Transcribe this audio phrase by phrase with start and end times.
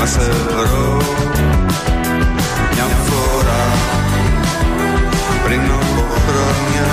[0.00, 0.96] να σε βρω
[2.72, 3.62] μια φορά
[5.44, 6.86] πριν από χρόνια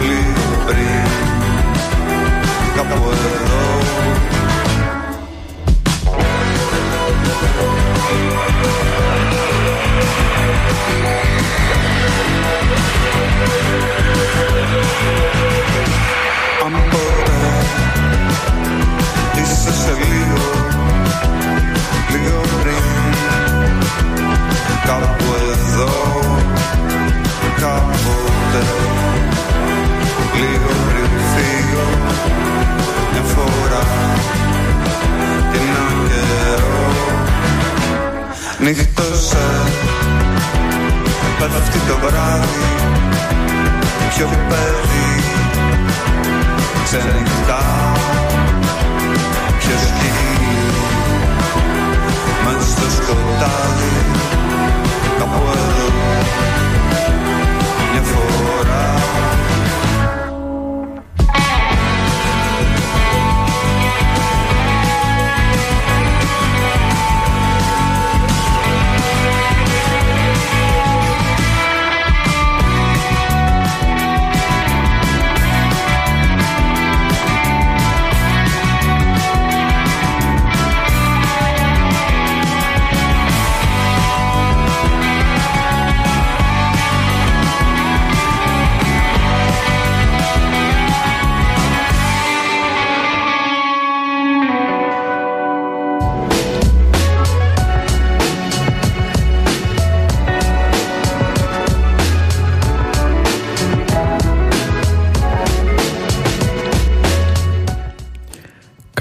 [0.00, 1.08] λίγο πριν
[2.76, 3.77] κάπου εδώ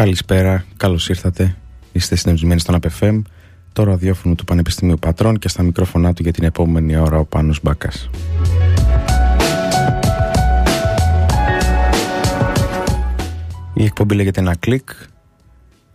[0.08, 1.56] Καλησπέρα, καλώς ήρθατε.
[1.92, 3.22] Είστε συνευσμένοι στον ΑΠΕΦΕΜ,
[3.74, 7.60] το ραδιόφωνο του Πανεπιστημίου Πατρών και στα μικρόφωνά του για την επόμενη ώρα ο Πάνος
[7.64, 8.10] Μπάκας.
[13.74, 14.90] Η εκπομπή λέγεται ένα κλικ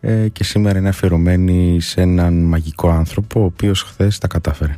[0.00, 4.76] ε, και σήμερα είναι αφιερωμένη σε έναν μαγικό άνθρωπο ο οποίος χθες τα κατάφερε.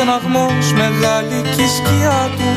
[0.00, 2.48] Στεναγμός, μεγάλη κι η σκιά του.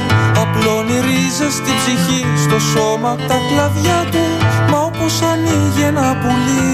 [0.41, 4.25] Απλώνει ρίζες στην ψυχή, στο σώμα τα κλαδιά του.
[4.71, 6.71] Μα όπως ανοίγει ένα πουλί.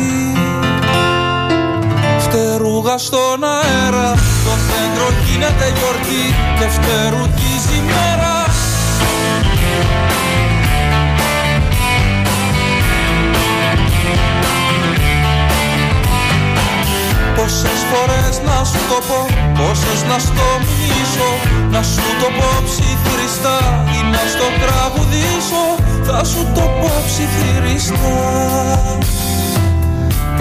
[2.20, 4.10] Φτερούγα στον αέρα,
[4.46, 6.26] το δέντρο γίνεται γιορτή
[6.58, 8.36] Και φτερουγίζει η μέρα.
[17.36, 21.30] Πόσες φορές να σου το πω, πόσες να στο μιλήσω
[21.74, 23.60] Να σου το πω ψιθυριστά
[23.98, 25.64] ή να στο τραγουδήσω
[26.08, 28.18] Θα σου το πω ψιθυριστά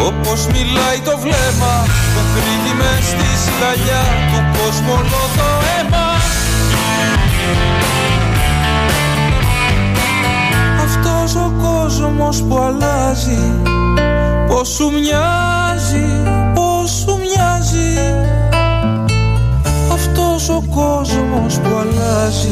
[0.08, 1.74] Όπως μιλάει το βλέμμα,
[2.14, 6.06] το κρύβει μες στη σιγαλιά Του κόσμου όλο το αίμα.
[10.84, 13.42] Αυτός ο κόσμος που αλλάζει
[14.48, 15.27] Πώς σου μοιάζει,
[21.48, 22.48] κόσμος που αλλάζει.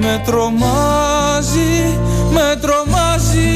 [0.00, 1.98] Με τρομάζει,
[2.32, 3.52] με τρομάζει.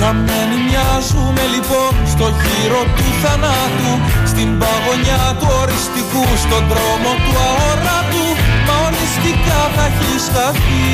[0.00, 3.94] Χαμένοι μοιάζουμε λοιπόν στο γύρο του θανάτου
[4.42, 8.26] Στην παγωνιά του οριστικού, στον δρόμο του αόρατου
[8.66, 10.90] Μα οριστικά θα έχεις χαθεί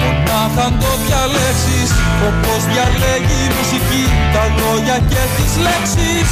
[0.00, 1.90] Μονάχα αν το διαλέξεις
[2.28, 4.04] Όπως διαλέγει η μουσική
[4.34, 6.30] Τα λόγια και τις λέξεις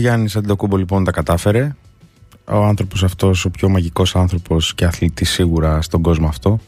[0.00, 1.74] Γιάννης Αντοκούμπο λοιπόν τα κατάφερε.
[2.44, 6.58] Ο άνθρωπος αυτός, ο πιο μαγικός άνθρωπος και αθλητής σίγουρα στον κόσμο αυτό.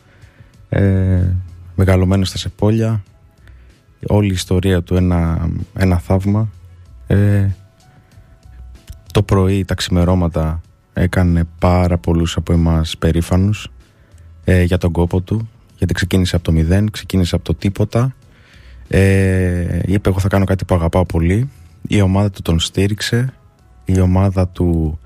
[0.68, 1.36] Ε,
[1.74, 3.02] μεγαλωμένος στα Σεπόλια.
[4.06, 6.48] Όλη η ιστορία του ένα, ένα θαύμα.
[7.06, 7.48] Ε,
[9.12, 10.60] το πρωί, τα ξημερώματα
[10.92, 13.70] έκανε πάρα πολλούς από εμάς περήφανους
[14.44, 15.48] ε, για τον κόπο του.
[15.78, 18.14] Γιατί ξεκίνησε από το μηδέν, ξεκίνησε από το τίποτα.
[18.88, 21.50] Ε, είπε εγώ θα κάνω κάτι που αγαπάω πολύ
[21.88, 23.32] η ομάδα του τον στήριξε,
[23.84, 24.98] η ομάδα του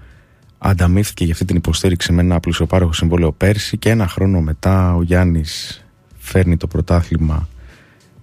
[0.58, 5.02] ανταμείφθηκε για αυτή την υποστήριξη με ένα πλουσιοπάροχο συμβόλαιο πέρσι και ένα χρόνο μετά ο
[5.02, 5.84] Γιάννης
[6.18, 7.48] φέρνει το πρωτάθλημα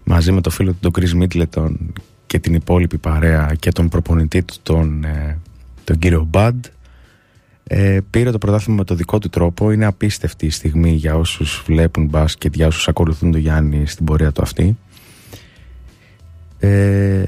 [0.03, 1.93] μαζί με το φίλο του τον Κρις Μίτλετον
[2.25, 5.39] και την υπόλοιπη παρέα και τον προπονητή του τον, ε,
[5.83, 6.65] τον κύριο Μπαντ.
[7.63, 9.71] Ε, πήρε το πρωτάθλημα με το δικό του τρόπο.
[9.71, 14.31] Είναι απίστευτη η στιγμή για όσους βλέπουν μπάσκετ για όσους ακολουθούν τον Γιάννη στην πορεία
[14.31, 14.77] του αυτή.
[16.59, 17.23] Ε,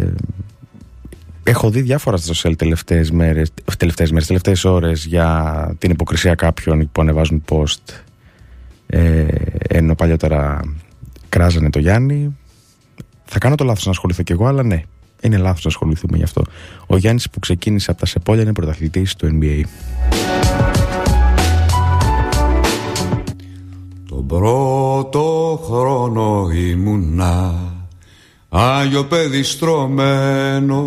[1.47, 6.89] Έχω δει διάφορα στα social τελευταίες μέρες, τελευταίες μέρες, τελευταίες ώρες για την υποκρισία κάποιων
[6.91, 7.93] που ανεβάζουν post
[8.87, 9.25] ε,
[9.67, 10.61] ενώ παλιότερα
[11.29, 12.37] κράζανε το Γιάννη.
[13.25, 14.83] Θα κάνω το λάθος να ασχοληθώ κι εγώ, αλλά ναι,
[15.21, 16.43] είναι λάθος να ασχοληθούμε γι' αυτό.
[16.87, 19.61] Ο Γιάννης που ξεκίνησε από τα Σεπόλια είναι πρωταθλητής του NBA.
[24.09, 27.53] Τον πρώτο χρόνο ήμουνα
[28.57, 30.83] Άγιο παιδί στρωμένο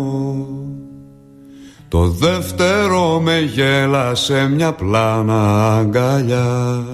[1.87, 6.85] Το δεύτερο με γέλασε μια πλάνα αγκαλιά.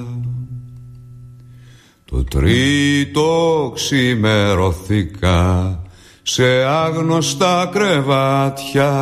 [2.05, 5.79] Το τρίτο ξημερωθήκα
[6.23, 8.93] σε άγνωστα κρεβάτια.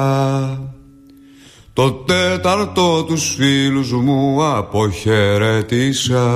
[1.74, 6.32] Το τέταρτο τους φίλους μου αποχαιρετήσα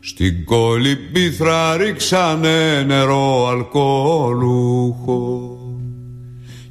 [0.00, 5.20] στην κολυμπήθρα ρίξανε νερό αλκοολούχο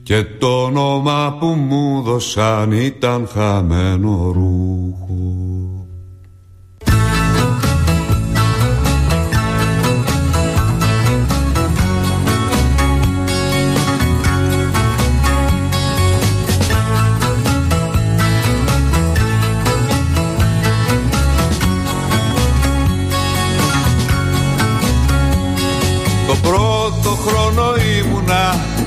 [0.03, 5.64] και το όνομα που μου δώσαν ήταν χαμένο ρούχο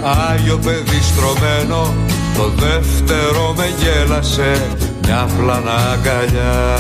[0.03, 1.95] Άγιο παιδί στρωμένο
[2.37, 6.79] Το δεύτερο με γέλασε μια πλάνα αγκαλιά.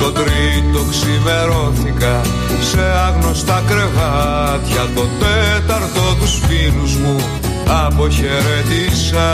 [0.00, 2.20] Το τρίτο ξημερώθηκα
[2.60, 7.16] σε άγνωστα κρεβάτια Το τέταρτο τους φίλους μου
[7.86, 9.30] αποχαιρετήσα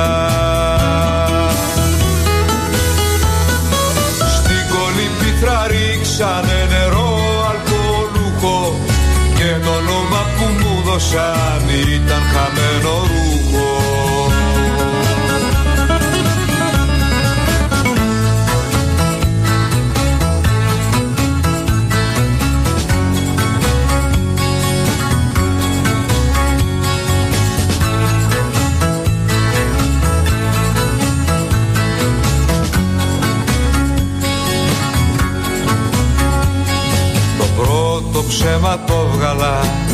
[10.99, 13.18] σαν ήταν χαμένο ρούχο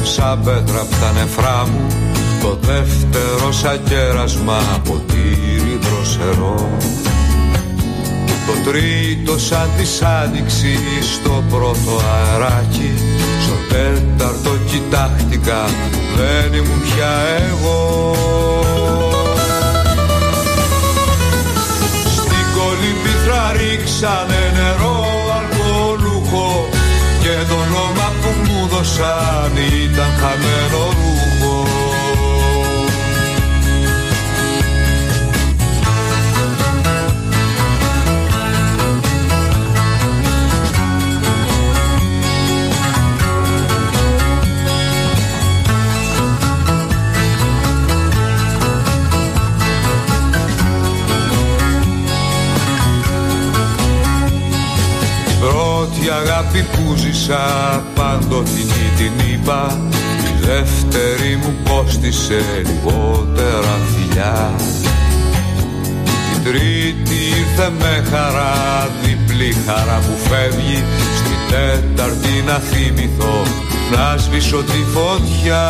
[0.05, 1.87] σαν πέτρα από τα νεφρά μου
[2.41, 6.69] Το δεύτερο σαν κέρασμα ποτήρι δροσερό
[8.47, 10.79] Το τρίτο σαν της άνοιξη
[11.15, 12.93] στο πρώτο αεράκι
[13.41, 15.65] Στο τέταρτο κοιτάχτηκα
[16.17, 17.13] δεν ήμουν πια
[17.51, 17.84] εγώ
[56.95, 57.45] που ζήσα
[57.95, 59.89] παντοτινή την είπα
[60.31, 64.55] Η δεύτερη μου κόστισε λιγότερα φιλιά
[66.35, 70.85] Η τρίτη ήρθε με χαρά διπλή χαρά που φεύγει
[71.17, 73.43] Στη τέταρτη να θυμηθώ
[73.91, 75.67] να σβήσω τη φωτιά.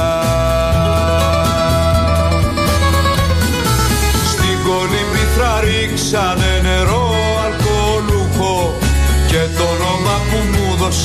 [4.33, 6.54] Στην κολύμπη θα ρίξανε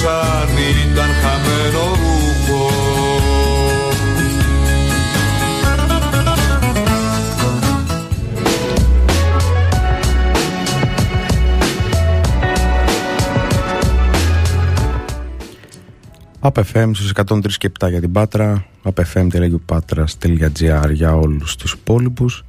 [0.02, 0.50] μου δώσαν
[0.92, 2.64] ήταν χαμένο ρούχο
[16.42, 22.46] APFM στους 103 και 7 για την Πάτρα apfm.patras.gr για όλους τους υπόλοιπους.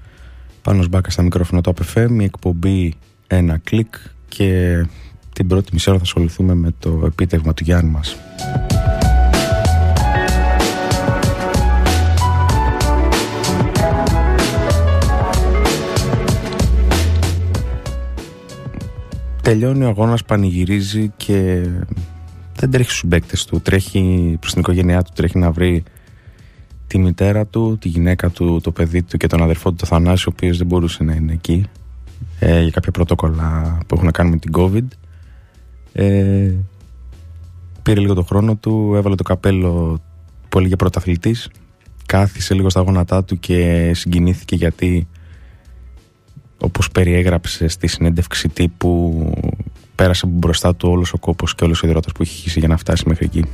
[0.62, 2.94] Πάνω σμπάκα στα μικρόφωνα του APFM η εκπομπή
[3.26, 3.94] ένα κλικ
[4.28, 4.84] και
[5.32, 8.16] την πρώτη μισή ώρα θα ασχοληθούμε με το επίτευγμα του Γιάννη μας.
[19.42, 21.68] Τελειώνει ο αγώνας, πανηγυρίζει και
[22.56, 23.60] δεν τρέχει στους μπέκτες του.
[23.60, 25.82] Τρέχει προς την οικογένειά του, τρέχει να βρει
[26.86, 30.28] τη μητέρα του, τη γυναίκα του, το παιδί του και τον αδερφό του, το Θανάση,
[30.28, 31.64] ο οποίος δεν μπορούσε να είναι εκεί
[32.38, 34.86] ε, για κάποια πρωτόκολλα που έχουν να κάνουν με την COVID.
[35.92, 36.54] Ε,
[37.82, 40.00] πήρε λίγο το χρόνο του, έβαλε το καπέλο
[40.48, 41.48] που έλεγε πρωταθλητής,
[42.06, 45.08] κάθισε λίγο στα γόνατά του και συγκινήθηκε γιατί
[46.60, 49.24] όπως περιέγραψε στη συνέντευξη τύπου
[49.94, 52.76] πέρασε μπροστά του όλος ο κόπος και όλος ο υδρότος που είχε χύσει για να
[52.76, 53.44] φτάσει μέχρι εκεί.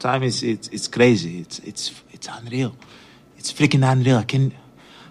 [0.00, 1.32] Time is it's, it's crazy.
[1.42, 2.72] It's it's it's unreal.
[3.38, 4.18] It's freaking unreal.
[4.24, 4.52] I can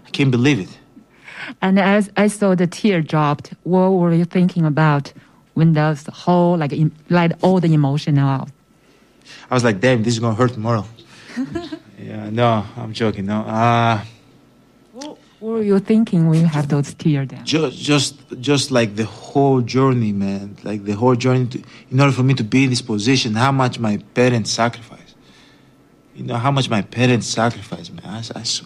[0.07, 0.73] I can't believe it.
[1.61, 5.13] And as I saw the tear dropped, what were you thinking about
[5.53, 8.49] when those whole like in, like all the emotion out?
[9.49, 10.85] I was like, damn, this is gonna hurt tomorrow.
[11.99, 13.25] yeah, no, I'm joking.
[13.25, 14.03] No, uh
[15.39, 17.45] what were you thinking when you have those tears down?
[17.45, 20.57] Just, just, just like the whole journey, man.
[20.63, 21.45] Like the whole journey.
[21.47, 25.15] To, in order for me to be in this position, how much my parents sacrificed.
[26.15, 28.05] You know how much my parents sacrificed, man.
[28.05, 28.65] I, I, saw,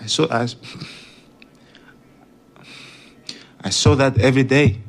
[0.00, 0.48] I saw, I,
[3.64, 4.80] I saw that every day,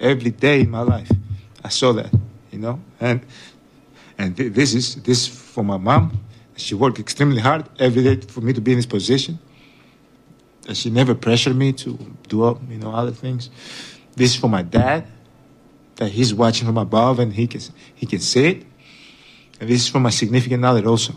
[0.00, 1.10] every day in my life.
[1.62, 2.12] I saw that,
[2.50, 3.24] you know, and
[4.18, 6.20] and th- this is this is for my mom.
[6.56, 9.38] She worked extremely hard every day for me to be in this position
[10.66, 13.50] and she never pressured me to do up, you know, other things.
[14.16, 15.06] This is for my dad,
[15.96, 17.60] that he's watching from above and he can
[17.94, 18.66] he can see it.
[19.60, 21.14] And this is for my significant other also.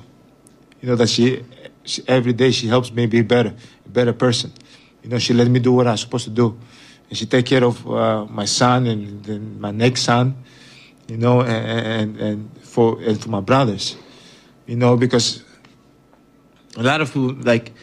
[0.82, 1.44] You know that she,
[1.84, 4.52] she every day she helps me be better, a better person.
[5.04, 6.58] You know she let me do what I'm supposed to do,
[7.10, 10.36] and she take care of uh, my son and, and my next son.
[11.08, 13.96] You know, and, and and for and for my brothers.
[14.66, 15.44] You know because
[16.76, 17.74] a lot of people like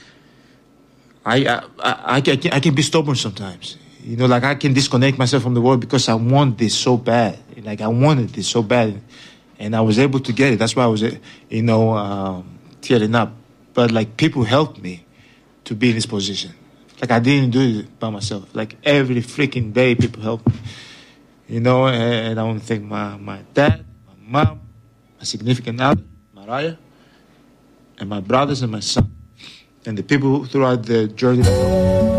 [1.24, 3.78] I, I, I, I, can, I can be stubborn sometimes.
[4.02, 6.96] You know, like I can disconnect myself from the world because I want this so
[6.96, 7.38] bad.
[7.62, 9.00] Like I wanted this so bad,
[9.58, 10.58] and I was able to get it.
[10.58, 11.02] That's why I was,
[11.48, 13.32] you know, um, tearing up.
[13.72, 15.06] But like people helped me
[15.64, 16.52] to be in this position.
[17.00, 18.54] Like I didn't do it by myself.
[18.54, 20.54] Like every freaking day, people help me.
[21.48, 24.60] You know, and, I want to thank my my dad, my mom,
[25.18, 26.76] my significant other, Mariah,
[27.98, 29.14] and my brothers and my son
[29.86, 32.13] and the people throughout the journey.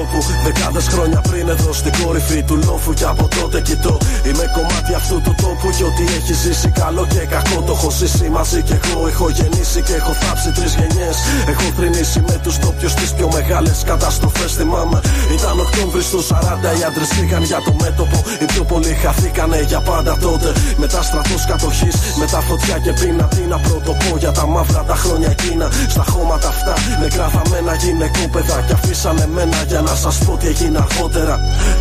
[0.00, 3.98] Χέρι ανθρώπου Δεκάδες χρόνια πριν εδώ στην κορυφή του λόφου Και από τότε κοιτώ
[4.28, 8.28] Είμαι κομμάτι αυτού του τόπου Και ό,τι έχει ζήσει καλό και κακό Το έχω ζήσει
[8.36, 11.16] μαζί και εγώ Έχω γεννήσει και έχω θάψει τρεις γενιές.
[11.52, 14.50] Έχω θρυνήσει με τους τόπιους τις πιο μεγάλες καταστροφές.
[14.58, 15.00] Θυμάμαι
[15.36, 18.18] ήταν Οκτώβρη του 40 Οι άντρες πήγαν για το μέτωπο.
[18.40, 20.48] Οι πιο πολλοί χαθήκανε για πάντα τότε.
[20.82, 25.30] Μετά στρατός κατοχής Μετά φωτιά και πείνα Τι να πρωτοπώ για τα μαύρα τα χρόνια
[25.36, 25.66] εκείνα.
[25.94, 30.78] Στα χώματα αυτά Νεκρά θαμμένα γυναικόπαιδα Κι αφήσανε μένα για να σας πω τι έγινε
[30.84, 31.34] αργότερα.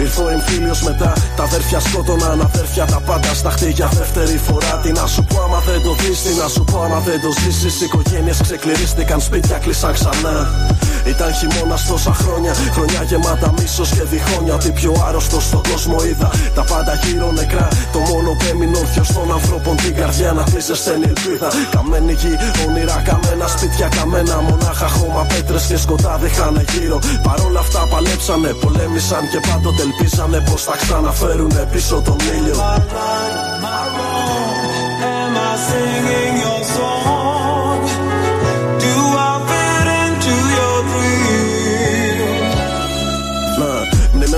[0.03, 1.13] Ήρθε ο εμφύλιος μετά.
[1.35, 1.79] Τα αδέρφια
[2.29, 4.79] σκότωναν αδέρφια τα πάντα στα χτίγια δεύτερη φορά.
[4.83, 7.31] Τι να σου πω άμα δεν το δεις, τι να σου πω άμα δεν το
[7.39, 7.81] ζήσεις.
[7.81, 10.47] Οι οικογένειες ξεκληρίστηκαν, σπίτια κλείσαν ξανά.
[11.13, 12.53] Ήταν χειμώνα τόσα χρόνια.
[12.75, 14.53] Χρονιά γεμάτα μίσος και διχόνια.
[14.53, 16.29] Ότι πιο άρρωστο στον κόσμο είδα.
[16.57, 17.67] Τα πάντα γύρω νεκρά.
[17.93, 21.49] Το μόνο που έμεινε όρθιο των ανθρώπων την καρδιά να χτίζει στενή ελπίδα.
[21.73, 22.33] Καμένη γη,
[22.67, 24.35] όνειρα καμένα, σπίτια καμένα.
[24.47, 26.99] Μονάχα χώμα, πέτρες και σκοτάδι χάνε γύρω.
[27.27, 32.57] Παρόλα αυτά παλέψανε, πολέμησαν και πάντοτε ελπίζανε πως θα ξαναφέρουν πίσω τον ήλιο.
[35.01, 37.18] Am I singing your song?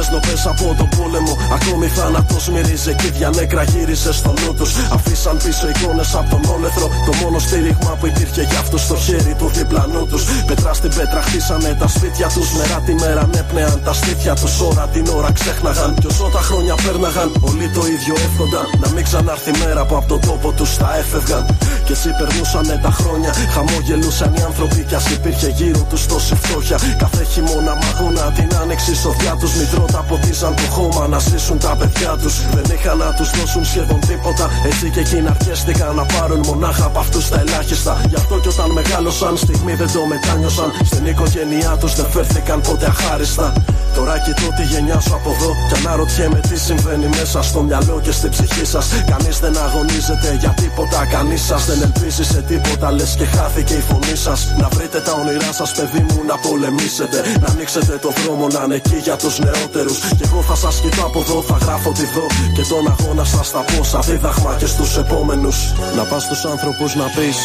[0.01, 4.71] Μνημές νοπές από τον πόλεμο Ακόμη θάνατος μυρίζει και δια νέκρα γύρισε στο νου τους.
[4.93, 6.87] Αφήσαν πίσω εικόνες από τον όλεθρο.
[7.05, 10.23] Το μόνο στήριγμα που υπήρχε για αυτούς στο χέρι του διπλανού τους.
[10.47, 12.49] Πέτρα στην πέτρα χτίσανε τα σπίτια τους.
[12.57, 14.59] Μέρα τη μέρα νέπνεαν τα σπίτια τους.
[14.59, 15.95] Ώρα την ώρα ξέχναγαν.
[16.01, 18.65] Κι όσο τα χρόνια πέρναγαν Όλοι το ίδιο εύχονταν.
[18.81, 21.45] Να μην ξανάρθει μέρα που από τον τόπο τους τα έφευγαν
[21.91, 26.77] Και εσύ περνούσανε τα χρόνια Χαμόγελούσαν οι άνθρωποι κι ας υπήρχε γύρω τους τόση φτώχεια
[26.97, 32.17] Κάθε χειμώνα μαγώνα την άνοιξη σοδιά τους Μητρώτα ποτίζαν το χώμα να ζήσουν τα παιδιά
[32.21, 32.35] τους.
[32.55, 34.49] Δεν είχαν να τους δώσουν σχεδόν τίποτα.
[34.65, 38.01] Έτσι και εκείνοι αρκέστηκαν να πάρουν μονάχα από αυτούς τα ελάχιστα.
[38.09, 40.69] Γι' αυτό και όταν μεγάλωσαν, στιγμή δεν το μετάνιωσαν.
[40.83, 43.53] Στην οικογένειά τους δεν φέρθηκαν ποτέ αχάριστα.
[43.95, 48.11] Τώρα κοιτώ τη γενιά σου από εδώ και αναρωτιέμαι τι συμβαίνει μέσα στο μυαλό και
[48.11, 48.85] στην ψυχή σας.
[49.11, 52.91] Κανείς δεν αγωνίζεται για τίποτα, κανείς σας δεν ελπίζει σε τίποτα.
[52.91, 54.39] Λες και χάθηκε η φωνή σας.
[54.61, 57.17] Να βρείτε τα όνειρά σας, παιδί μου, να πολεμήσετε.
[57.41, 59.99] Να ανοίξετε το δρόμο να είναι εκεί για τους νεότερους.
[60.17, 62.25] Και εγώ θα σας κοιτώ από εδώ, θα γράφω τη δω.
[62.55, 65.57] Και τον αγώνα σας θα πω σαν δίδαγμα και στους επόμενους.
[65.97, 67.37] Να πας στους άνθρωπου να πεις.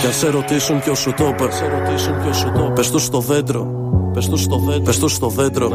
[0.00, 1.48] Και αν σε ρωτήσουν ποιος σου το είπε,
[2.74, 3.62] πες τους στο δέντρο.
[4.18, 4.84] Πες τους στο δέντρο.
[4.86, 5.68] Πες τους στο δέντρο.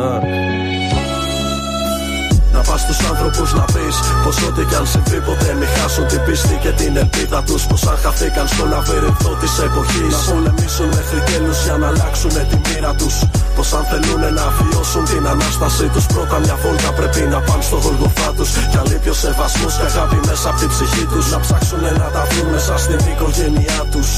[2.53, 6.21] Να πας στους άνθρωπους να πεις πως ό,τι κι αν συμβεί ποτέ μην χάσουν την
[6.25, 7.62] πίστη και την ελπίδα τους.
[7.69, 10.13] Πως αν χαθήκαν στο λαβύρινθο της εποχής.
[10.15, 13.15] Να πολεμήσουν μέχρι τέλους για να αλλάξουν τη μοίρα τους.
[13.56, 17.77] Πως αν θέλουν να βιώσουν την ανάστασή τους, πρώτα μια βόλτα πρέπει να πάνε στο
[17.84, 18.49] γολγοφά τους.
[18.71, 22.08] Κι αν λείπει ο σεβασμός και αγάπη μέσα από την ψυχή τους, να ψάξουν να
[22.15, 24.10] τα βρουν μέσα στην οικογένειά τους.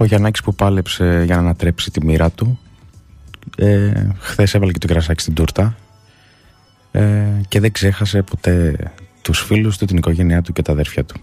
[0.00, 2.58] Ο Γιαννάκης που πάλεψε για να ανατρέψει τη μοίρα του
[3.56, 5.76] ε, Χθες έβαλε και το κρασάκι στην τούρτα
[6.90, 8.76] ε, Και δεν ξέχασε ποτέ
[9.22, 11.20] τους φίλους του, την οικογένειά του και τα αδέρφια του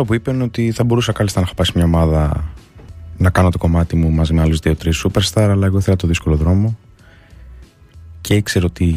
[0.00, 2.52] άλλο που είπε είναι ότι θα μπορούσα κάλλιστα να είχα πάει μια ομάδα
[3.16, 6.36] να κάνω το κομμάτι μου μαζί με άλλους δύο-τρεις superstar, αλλά εγώ ήθελα το δύσκολο
[6.36, 6.78] δρόμο
[8.20, 8.94] και ήξερα ότι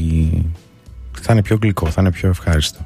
[1.22, 2.80] θα είναι πιο γλυκό, θα είναι πιο ευχάριστο.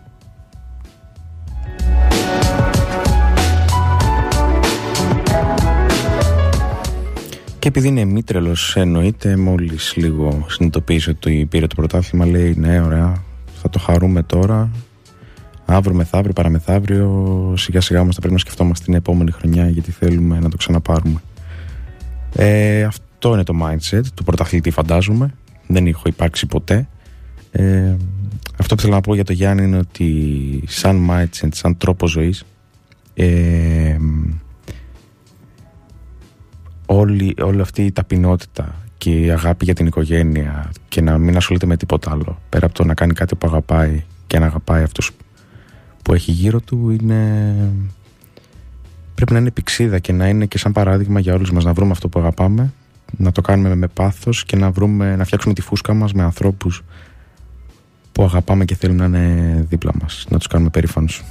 [7.59, 13.23] Και επειδή είναι μήτρελος, εννοείται, μόλις λίγο συνειδητοποίησε ότι πήρε το πρωτάθλημα, λέει ναι, ωραία,
[13.61, 14.69] θα το χαρούμε τώρα
[15.67, 20.39] αύριο, μεθαύριο, παραμεθαύριο, σιγά σιγά όμως θα πρέπει να σκεφτόμαστε την επόμενη χρονιά γιατί θέλουμε
[20.39, 21.21] να το ξαναπάρουμε.
[22.35, 25.33] Ε, αυτό είναι το mindset του πρωταθλητή φαντάζομαι.
[25.67, 26.87] Δεν έχω υπάρξει ποτέ.
[27.51, 27.95] Ε,
[28.59, 32.43] αυτό που θέλω να πω για το Γιάννη είναι ότι σαν mindset, σαν τρόπο ζωής
[33.13, 33.97] ε,
[36.85, 41.65] όλη, όλη αυτή η ταπεινότητα και η αγάπη για την οικογένεια και να μην ασχολείται
[41.65, 45.11] με τίποτα άλλο πέρα από το να κάνει κάτι που αγαπάει και να αγαπάει αυτούς
[46.07, 47.53] που έχει γύρω του είναι...
[49.15, 51.91] πρέπει να είναι πηξίδα και να είναι και σαν παράδειγμα για όλους μας να βρούμε
[51.91, 52.73] αυτό που αγαπάμε
[53.17, 56.83] να το κάνουμε με πάθος και να, βρούμε, να φτιάξουμε τη φούσκα μας με ανθρώπους
[58.11, 61.23] που αγαπάμε και θέλουν να είναι δίπλα μας να τους κάνουμε περήφανους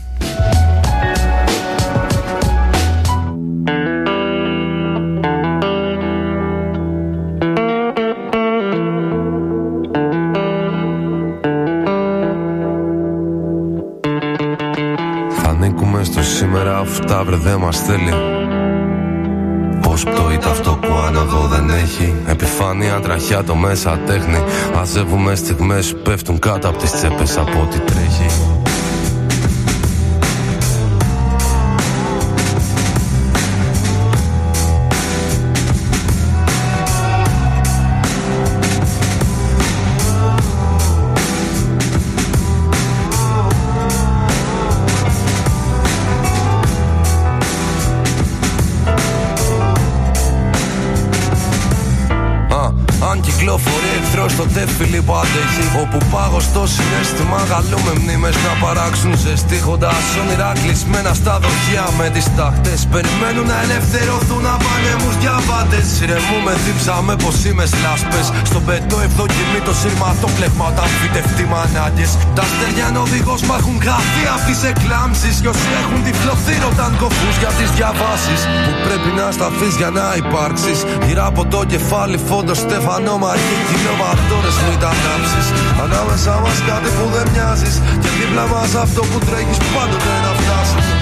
[16.22, 18.12] σήμερα αφού τα βρε δεν μας θέλει.
[19.82, 22.14] Πώς πτωείται αυτό που άνοδο δεν έχει.
[22.26, 24.38] Επιφάνεια τραχιά το μέσα τέχνη.
[24.80, 28.55] Αζεύουμε στιγμές που πέφτουν κάτω από τις τσέπες από ό,τι τρέχει
[54.76, 55.64] φίλοι που αντέχει.
[55.82, 59.58] Όπου πάγω στο συνέστημα γαλούμε μνήμες να παράξουν ζεστή.
[60.20, 62.72] όνειρα κλεισμένα στα δοχεία με τι τάχτε.
[62.94, 65.78] Περιμένουν να ελευθερωθούν από ανέμου διαβάτε.
[65.94, 68.20] Συρεμούμε, δίψαμε πως είμαι λάσπε.
[68.50, 72.06] Στον πετό ευδοκιμή το σύρματο πλεγμα όταν φυτευτεί μανάγκε.
[72.36, 75.34] Τα στεριά οδηγός μα έχουν χαθεί από τις εκλάμψεις.
[75.42, 78.40] Κι όσοι έχουν τυφλωθεί ρωτάν κοφού για τις διαβάσεις.
[78.64, 80.78] Που πρέπει να σταθείς για να υπάρξεις.
[81.06, 85.46] Γύρω από το κεφάλι φόντο Στεφανό Μαρκή κιλοβατόρες μην τα ανάψεις
[85.84, 87.74] Ανάμεσα μας κάτι που δεν μοιάζεις.
[88.02, 90.95] Και δίπλα μας αυτό που τρέχεις πάντοτε να φτάσεις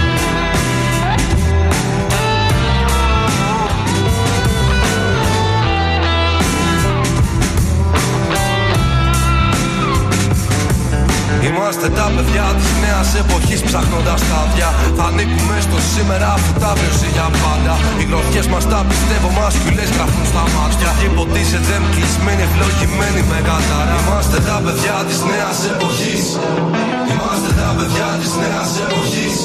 [11.49, 14.69] Είμαστε τα παιδιά της νέας εποχής ψάχνοντας τα άδεια.
[14.97, 17.75] Θα ανήκουμε στο σήμερα αφού τα βρει για πάντα.
[18.01, 20.91] Οι γροθιές μας τα πιστεύω μα φιλέ γράφουν στα μάτια.
[20.99, 23.97] Και υποτίθεται κλεισμένοι, ευλογημένοι με κατάρα.
[24.03, 26.25] Είμαστε τα παιδιά της νέας εποχής.
[27.11, 29.37] Είμαστε τα παιδιά της νέας εποχής.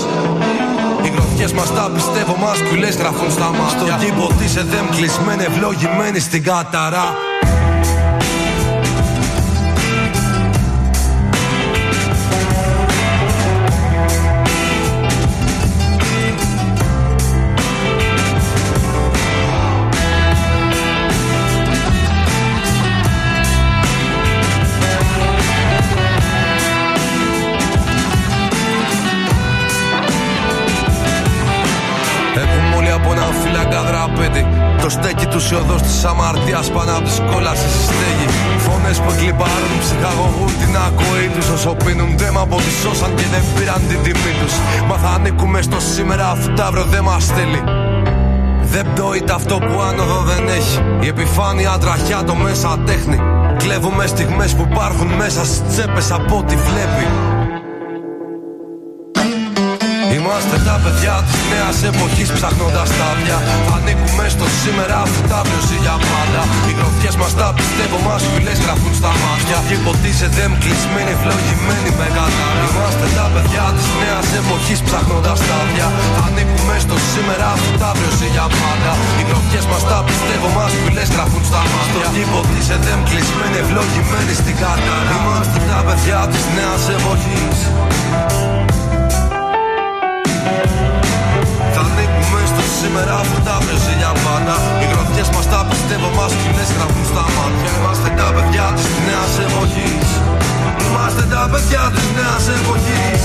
[1.06, 3.94] Οι γροθιές μας τα πιστεύω μα φιλέ γράφουν στα μάτια.
[4.02, 7.06] Και υποτίθεται κλεισμένοι, ευλογημένοι στην κατάρα.
[34.00, 34.46] Φύλακα δραπέτη.
[34.82, 38.28] Το στέκι του οδός της αμαρτίας πάνω από τη κόλαση στη στέγη.
[38.58, 41.50] Φωνές που κλειπάρουν, ψυχαγωγούν την ακοή τους.
[41.50, 44.54] Όσο πίνουν δέμα από τη σώσαν και δεν πήραν την τιμή τους.
[44.88, 47.62] Μα θα ανήκουμε στο σήμερα αφού τα αύριο δεν μας στέλνει.
[48.74, 50.76] Δεν πτώεται αυτό που άνοδο δεν έχει.
[51.00, 53.20] Η επιφάνεια τραχιά το μέσα τέχνη.
[53.58, 57.29] Κλέβουμε στιγμές που υπάρχουν μέσα στις τσέπες από ό,τι βλέπει.
[60.32, 63.38] Είμαστε τα παιδιά της νέας εποχής ψάχνοντας τα άδεια.
[63.68, 66.42] Θα ανήκουμε στο σήμερα αφού τα ζει για πάντα.
[66.68, 69.58] Οι γροθιές μας τα πιστεύω μας φυλέ γραφούν στα μάτια.
[69.68, 72.64] Και υποτίθεται κλεισμένοι, ευλογημένοι με κατάρα.
[72.70, 75.88] Είμαστε τα παιδιά της νέας εποχής ψάχνοντας τα άδεια.
[76.16, 78.92] Θα ανήκουμε στο σήμερα αφού τα ζει για πάντα.
[79.20, 82.06] Οι γροθιές μας τα πιστεύω μας φυλέ γραφούν στα μάτια.
[82.14, 85.12] Και υποτίθεται κλεισμένοι, ευλογημένοι στην κατάρα.
[85.16, 87.58] Είμαστε τα παιδιά της νέας εποχής.
[91.74, 96.32] Θα ανήκουμε στο σήμερα αφού τα βρέζει για πάντα Οι γροθιές μας τα πιστεύω μας
[96.42, 97.72] κοινές γραφούν στα μάτια.
[97.78, 100.08] Είμαστε τα παιδιά της νέας εποχής.
[100.86, 103.22] Είμαστε τα παιδιά της νέας εποχής.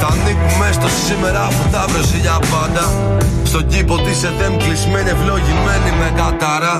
[0.00, 2.84] Θα ανήκουμε στο σήμερα αφού τα βρέζει για πάντα.
[3.50, 6.74] Στον κήπο της ΕΔΕΜ κλεισμένη ευλογημένη με κατάρα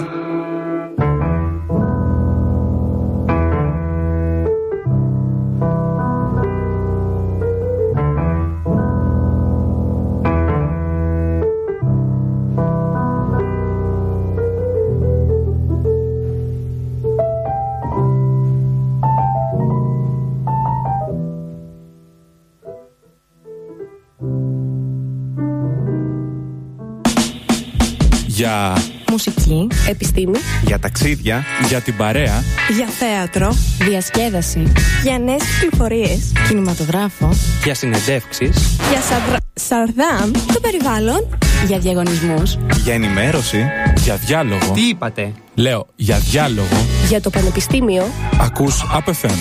[28.57, 28.75] Για
[29.11, 32.45] μουσική, επιστήμη, για ταξίδια, για την παρέα,
[32.77, 39.37] για θέατρο, διασκέδαση, για νέες πληροφορίες, κινηματογράφο, για συνεντεύξεις, για σαρδ...
[39.55, 43.64] σαρδάμ, το περιβάλλον, για διαγωνισμούς, για ενημέρωση,
[43.97, 44.73] για διάλογο.
[44.73, 46.87] Τι είπατε; Λέω για διάλογο.
[47.09, 48.07] Για το πανεπιστήμιο.
[48.40, 49.38] Ακούς ΑΠΕΦΕΜ.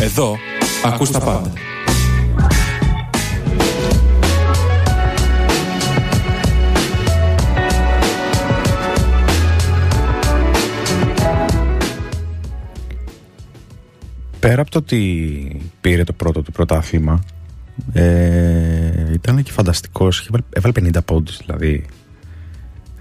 [0.00, 0.36] Εδώ
[0.84, 1.52] ακούς τα πάντα.
[14.44, 17.24] Πέρα από το ότι πήρε το πρώτο του πρωτάθλημα,
[17.92, 20.30] ε, ήταν και φανταστικός.
[20.50, 21.86] Έβαλε 50 πόντους δηλαδή.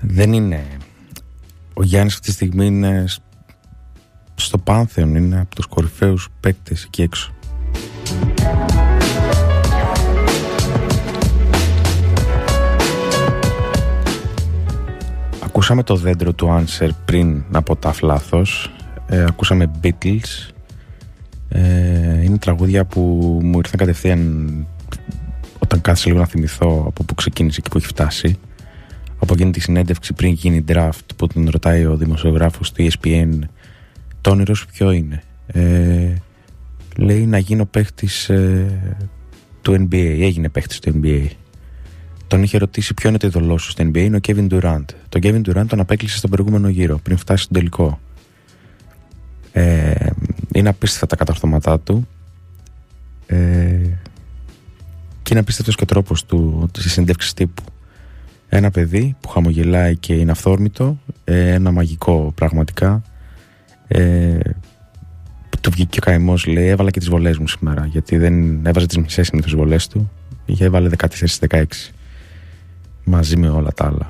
[0.02, 0.66] Δεν είναι...
[1.74, 3.06] Ο Γιάννης αυτή τη στιγμή είναι
[4.36, 7.34] στο Πάνθεον, είναι από τους κορυφαίους παίκτες εκεί έξω.
[15.44, 18.72] Ακούσαμε το δέντρο του Άνσερ πριν από τα φλάθος.
[19.08, 20.53] Ε, ακούσαμε Beatles
[21.56, 23.02] ε, είναι τραγούδια που
[23.44, 24.68] μου ήρθαν κατευθείαν
[25.60, 28.38] όταν κάθισα λίγο να θυμηθώ από που ξεκίνησε και που έχει φτάσει.
[29.20, 33.40] Από εκείνη τη συνέντευξη πριν γίνει draft που τον ρωτάει ο δημοσιογράφος του ESPN
[34.22, 36.14] το όνειρο σου ποιο είναι; Ε,
[36.98, 38.98] λέει να γίνω παίχτης ε,
[39.62, 40.18] του NBA.
[40.20, 41.28] Έγινε παίχτης του NBA.
[42.28, 43.98] Τον είχε ρωτήσει ποιο είναι το ειδωλό σου στο NBA.
[43.98, 44.86] Είναι ο Kevin Durant.
[45.10, 48.00] Τον Kevin Durant τον απέκλεισε στον προηγούμενο γύρο πριν φτάσει στον τελικό.
[49.52, 50.08] Ε,
[50.54, 52.08] είναι απίστευτα τα καταρθώματά του
[53.26, 53.36] ε,
[55.22, 57.64] και είναι απίστευτος και ο τρόπος του της συνέντευξης τύπου.
[58.50, 63.02] Ένα παιδί που χαμογελάει και είναι αυθόρμητο, ε, ένα μαγικό πραγματικά.
[63.88, 64.40] Ε,
[65.62, 67.86] του βγήκε ο καημός, λέει: Έβαλα και τις βολές μου σήμερα.
[67.86, 70.12] Γιατί δεν έβαζε τις μισές συνήθως βολές του.
[70.46, 71.64] Είχε έβαλε 14-16
[73.04, 74.08] μαζί με όλα τα άλλα.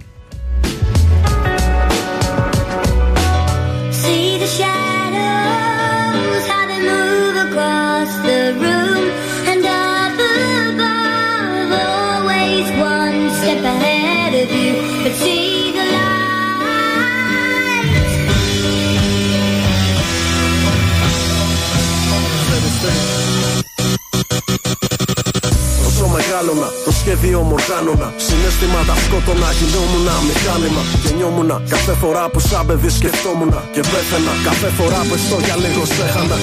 [26.85, 28.07] Το σχέδιο μου οργάνωνα.
[28.27, 29.49] Συναισθήματα σκότωνα.
[29.59, 30.83] Γινόμουν μηχάνημα.
[31.03, 33.53] Γεννιόμουν κάθε φορά που σαν παιδί σκεφτόμουν.
[33.73, 36.37] Και πέθαινα κάθε φορά που στο για λίγο στέχανα.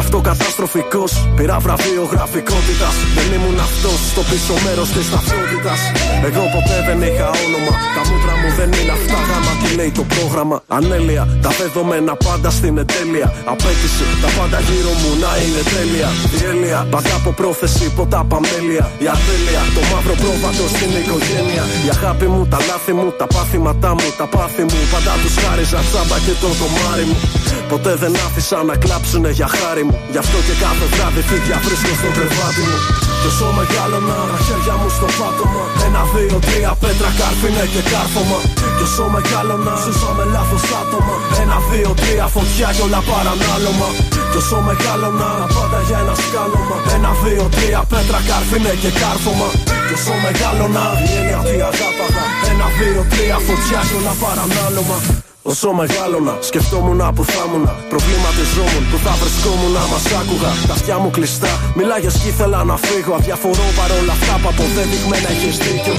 [0.00, 1.10] Αυτό καταστροφικός.
[1.36, 2.94] Πήρα βραβείο γραφικότητας.
[3.16, 5.80] Δεν ήμουν αυτός στο πίσω μέρος της ταυτότητας.
[6.28, 7.72] Εγώ ποτέ δεν είχα όνομα.
[7.96, 9.18] Τα μούτρα μου δεν είναι αυτά.
[9.28, 10.56] Γάμα τι λέει το πρόγραμμα.
[10.76, 11.24] Ανέλεια.
[11.44, 13.28] Τα δεδομένα πάντα στην ετέλεια.
[13.52, 14.04] Απέτηση.
[14.22, 16.08] Τα πάντα γύρω μου να είναι τέλεια.
[16.36, 16.78] Η έλεια.
[16.94, 17.84] Πάντα από πρόθεση.
[17.98, 18.84] Ποτά παμέλεια.
[19.04, 19.43] Η ατέλεια.
[19.76, 21.64] Το μαύρο πρόβατο στην οικογένεια.
[21.86, 24.78] Η αγάπη μου, τα λάθη μου, τα πάθηματά μου, τα πάθη μου.
[24.92, 27.16] Πάντα τους χάριζα τσάμπα και το κομμάρι μου.
[27.68, 29.94] Ποτέ δεν άφησα να κλάψουνε για χάρη μου.
[30.12, 33.13] Γι' αυτό και κάθε βράδυ φίδια βρίσκω στο κρεβάτι μου.
[33.24, 35.64] Κι όσο μεγάλωνα, τα χέρια μου στο πάτωμα.
[35.86, 38.38] Ένα, δύο, τρία πέτρα, κάρφινε και κάρφωμα.
[38.76, 41.16] Κι όσο μεγάλωνα, ζούσα με λάθος άτομα.
[41.42, 43.88] Ένα, δύο, τρία φωτιά κι όλα παρανάλωμα.
[44.30, 46.76] Κι όσο μεγάλωνα, τα πάντα για ένα σκάλωμα.
[46.96, 49.48] Ένα, δύο, τρία πέτρα, κάρφινε και κάρφωμα.
[49.86, 52.24] Κι όσο μεγάλωνα, η έννοια τι αγάπαγα.
[52.50, 54.98] Ένα, δύο, τρία φωτιά κι όλα παρανάλωμα.
[55.52, 57.64] Όσο μεγάλωνα, σκεφτόμουν που θα ήμουν.
[57.92, 60.50] Προβληματιζόμουν που θα βρισκόμουν, μας άκουγα.
[60.68, 63.12] Τα αυτιά μου κλειστά, μιλάγε και ήθελα να φύγω.
[63.18, 65.96] Αδιαφορώ παρόλα αυτά που αποδεδειγμένα έχεις δίκιο.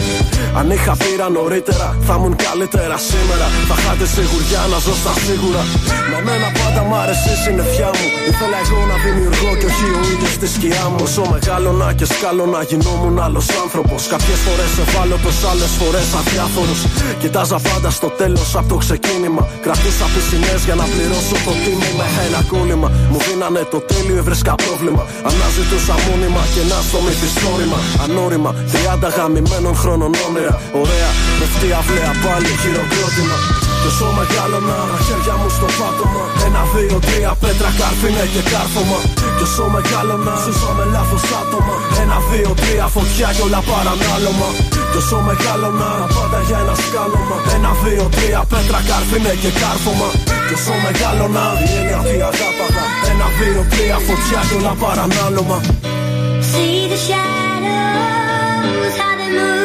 [0.59, 3.47] Αν είχα πείρα νωρίτερα, θα ήμουν καλύτερα σήμερα.
[3.69, 5.63] Θα χάτε σιγουριά να ζω στα σίγουρα.
[6.11, 8.05] Με μένα πάντα μ' άρεσε η συννεφιά μου.
[8.29, 10.99] Ήθελα εγώ να δημιουργώ και όχι ο ίδιος στη σκιά μου.
[11.07, 14.01] Όσο μεγάλωνα και σκάλωνα, γινόμουν άλλος άνθρωπος.
[14.13, 16.79] Κάποιες φορές ευάλωτος, άλλες φορές αδιάφορος.
[17.21, 19.34] Κοιτάζα πάντα στο τέλος από το ξεκίνημα.
[19.65, 22.05] Κρατούσα πισινέ για να πληρώσω το τίμημα.
[22.27, 25.03] Ένα κόλλημα μου δίνανε το τέλειο, έβρισκα πρόβλημα.
[25.29, 27.79] Αναζητούσα μόνιμα και να στο μυθιστόρημα.
[28.03, 30.55] Ανώριμα, 30 γαμημένων χρόνων όνειρα.
[30.81, 33.37] Ωραία, πεφτεί αυλαία πάλι χειροκρότημα.
[33.85, 36.25] Κι όσο μεγάλωνα, τα χέρια μου στο πάτωμα.
[36.45, 38.99] Ένα, δύο, τρία πέτρα, κάρφινε και κάρφωμα.
[39.37, 41.75] Κι όσο μεγάλωνα, ζούσα με λάθος άτομα.
[42.01, 44.49] Ένα, δύο, τρία φωτιά κι όλα παρανάλωμα.
[44.91, 47.37] Κι όσο μεγάλωνα, τα πάντα για ένα σκάλωμα.
[47.55, 50.09] Ένα, δύο, τρία πέτρα, κάρφινε και κάρφωμα.
[50.47, 52.85] Κι όσο μεγάλωνα, η έννοια τι αγάπαγα.
[53.11, 55.57] Ένα, δύο, τρία φωτιά κι όλα παρανάλωμα.
[56.51, 59.64] See the shadows, how they move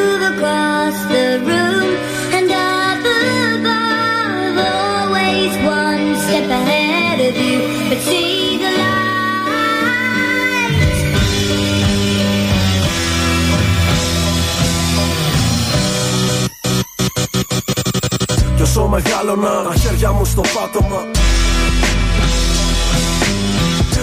[18.91, 21.01] μεγάλωνα, τα χέρια μου στο πάτωμα.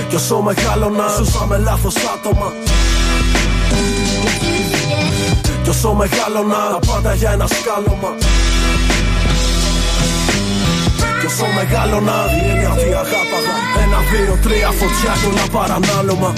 [0.09, 2.53] Κι όσο μεγάλωνα, ζούσα με λάθος άτομα.
[5.63, 8.11] Κι όσο μεγάλωνα, τα πάντα για ένα σκάλωμα.
[11.21, 13.55] Κι όσο μεγάλωνα, η έννοια τι αγάπαγα.
[13.83, 16.33] Ένα, δύο, τρία φωτιά κι όλα παρανάλωμα.